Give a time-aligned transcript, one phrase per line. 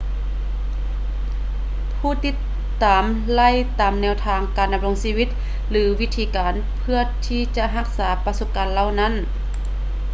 [1.99, 2.35] ຜູ້ຕິດ
[2.83, 5.29] ຕາມໄລ່ຕາມແນວທາງການດຳລົງຊີວິດ
[5.69, 9.13] ຫຼື ວິທີການເພື່ອທີ່ຈະຮັກສາປະສົບການເຫຼົ່ານັ້ນ